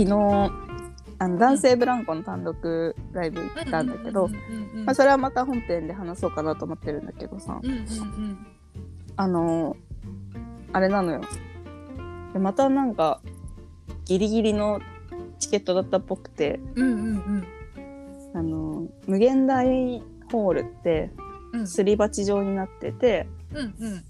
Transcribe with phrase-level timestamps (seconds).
[0.00, 0.14] 昨日
[1.18, 4.28] あの男性ブランコの単独ライブ行ったんだけど、
[4.86, 7.60] まあ、それはまた本編で話そうかなと思ってるんだけどさ。
[9.16, 9.76] あの
[10.72, 11.20] あれなのよ。
[12.32, 13.20] でまたなんか
[14.06, 14.80] ギリギリの
[15.38, 16.58] チケットだったっぽくて
[18.32, 21.10] あの無限大ホールって
[21.52, 21.66] うん。
[21.66, 24.04] すり鉢状になっててうんうん。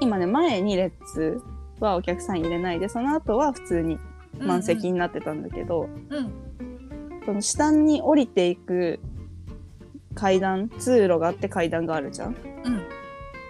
[0.00, 1.40] 今ね前に列
[1.78, 3.98] はお客さん入れないでその後は普通に
[4.40, 6.32] 満席になってたんだけど、うん。
[7.24, 9.00] その下に降りていく
[10.14, 12.36] 階段通路があって階段があるじゃん。
[12.64, 12.88] うん。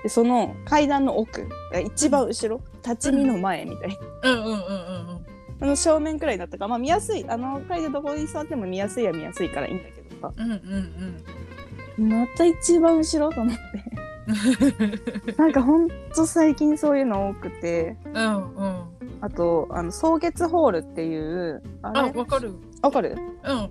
[0.03, 2.61] でその階段の奥が一番後ろ。
[2.83, 3.89] 立ち見の前みたい。
[4.23, 5.27] な、うんうんうんうんうん。
[5.61, 7.25] あの正面くらいだったからまあ見やすい。
[7.29, 10.33] あの階でどこに座っても見やすいは見やすいからいいんだけどさ。
[10.37, 10.53] うん
[11.99, 12.09] うん。
[12.09, 13.87] また一番後ろと思って。
[15.37, 17.97] なんかほんと最近そういうの多くて。
[18.13, 18.76] うんうん
[19.21, 22.55] あとあの草月ホールっていうああれわかる。
[22.83, 23.17] わかる？
[23.45, 23.71] うん。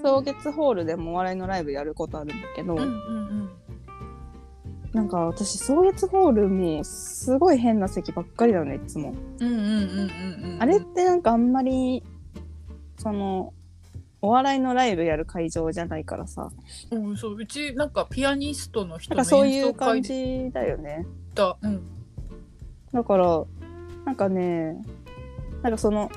[0.00, 3.50] 草月ホールでもお笑いのライブやることあるんだけど、うんうん
[4.92, 10.52] なんか私草月ホールもすごい変な席ばっかりだよねいつも、うんうんうんうんうん。
[10.54, 12.02] うんあれってなんかあんまり
[12.98, 13.52] その
[14.22, 16.50] お笑いのライブやる会場じゃないからさ。
[16.90, 21.06] うんそううちなんかピアニストの人のなんかそういう演奏会感でじだよね。
[21.34, 21.82] だうん。
[22.92, 23.44] だから
[24.06, 24.82] なんかね
[25.62, 26.10] なんかその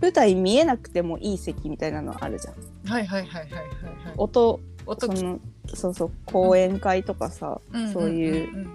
[0.00, 2.54] 舞台見えなくてもいい席みたいなのあるじゃん。
[2.88, 4.14] はいはいはいはいはいはい。
[4.16, 5.40] 音音その
[5.74, 7.92] そうそう講演会とかさ、うん。
[7.92, 8.70] そういううん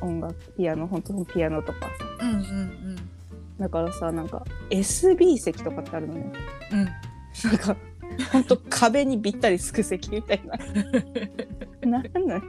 [0.00, 1.88] 音楽ピアノ本当のピアノとかさ。
[2.20, 2.96] うんうんうん。
[3.58, 6.32] だからさなんか SB 席とかってあるのね。
[6.72, 6.84] うん。
[6.84, 7.76] なんか
[8.32, 10.56] ほんと壁にびったりつく席みたいな
[12.02, 12.42] なんなん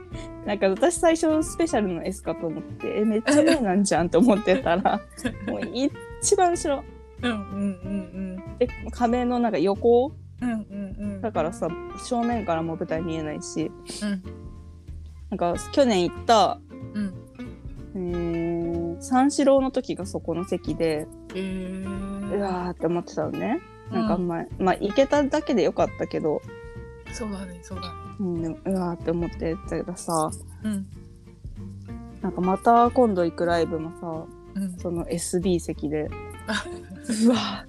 [0.46, 5.00] なんか私最初スペシャルの S かと思ってえめっちゃ上なんじゃんって思ってたら
[5.46, 6.82] もう一番後ろ。
[7.22, 7.38] うんうんう
[8.52, 10.12] んで壁のなんか横？
[10.42, 11.14] うんうんうん。
[11.14, 11.68] うんだからさ
[12.04, 13.70] 正面からも舞台見えないし。
[14.02, 14.22] うん。
[15.30, 16.60] なんか去年行った、
[16.94, 17.14] うん。
[17.94, 23.60] えー、三四郎の時がそこの席でへえうわーって思ってたのね。
[23.90, 26.42] なんかあんまり、まあ行けただけでよかったけど、
[27.16, 27.94] そうだねそうだね。
[28.20, 30.30] うん、うわーって思ってたけどさ
[30.62, 30.86] うん。
[32.20, 34.78] なんかまた今度行くライブもさうん。
[34.78, 36.10] その SB 席で。
[36.46, 36.64] あ
[37.26, 37.66] うわ。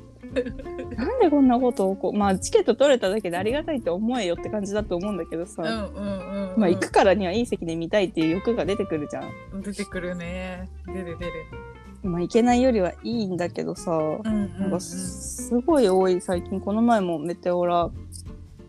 [0.98, 9.62] なんでこんなことをこうまあチケット取れただけでありがたいって思えよって感じだと思うんだけどさ、うんうんうんまあ行くからにはいい席で見たいっていう欲が出てくるじゃん。
[9.62, 10.70] 出てくるね。
[10.88, 11.32] 出る出る。
[12.04, 13.92] まあ行けないよりはいいんだけどさ、
[14.24, 16.60] なんかすごい多い最近。
[16.60, 17.90] この前もメテオラ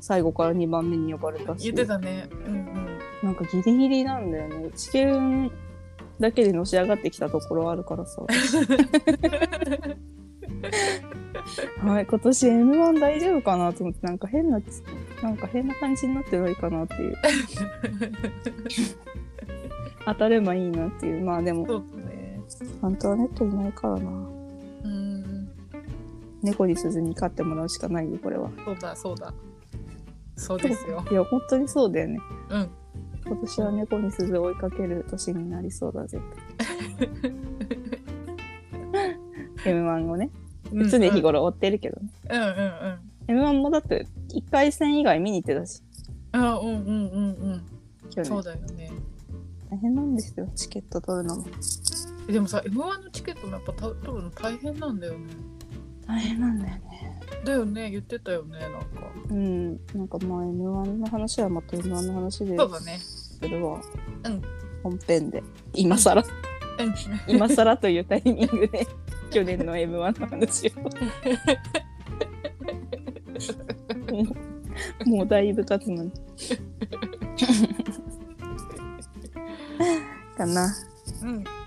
[0.01, 1.65] 最後から2番目に呼ばれたし。
[1.65, 2.29] 言ってたね。
[2.47, 2.99] うんうん。
[3.23, 4.71] なんかギリギリなんだよね。
[4.77, 5.51] 地球
[6.21, 8.23] だけでのし上がってきたところあるからさ。
[11.81, 14.61] はい今年 m 1大丈夫かなと思ってなんか変な
[15.23, 17.17] なんか変な感じになってないかなっていう。
[20.05, 21.25] 当たればいいなっていう。
[21.25, 22.41] まあでもそうだね。
[22.81, 24.11] 本当はネットいないからな。
[24.11, 25.49] うん。
[26.43, 28.51] 猫に鈴に飼ってもらうしかないよこれは。
[28.65, 29.33] そうだそうだ
[30.39, 31.05] そうですよ。
[31.11, 32.21] いや本当にそうだよね。
[32.51, 32.71] うん。
[33.27, 36.19] 今年は猫に鈴を追いかける年になりそうだぜ。
[39.65, 40.31] M1 をね。
[40.73, 43.45] 常日頃追ってるけどね、うんうんうん。
[43.45, 45.83] M1 もだって1回戦以外見に行ってたし。
[46.33, 47.63] あうんうんうんうん
[48.11, 48.93] 去そう年だよね。
[49.71, 51.47] 大変なんですよチケット取るのも。
[52.29, 55.19] えでもさ M1 のチケットもやっぱた取るの大変なんだよね。
[56.07, 57.21] 大変なんだよね。
[57.45, 58.98] だよね言ってたよねなんか
[59.31, 59.73] うん。
[59.95, 62.57] なんかまあ M1 の話はまた M1 の話で。
[62.57, 62.99] そうだね。
[62.99, 63.81] するわ、
[64.25, 64.43] うん。
[64.83, 65.43] 本編で。
[65.75, 66.23] 今更。
[66.23, 66.95] うん。
[67.27, 68.87] 今更というタイミングで
[69.31, 70.81] 去年の M1 の話を。
[70.81, 70.91] も
[75.07, 76.13] うもうだいぶ経つのに。
[80.37, 80.75] かな。
[81.23, 81.58] うん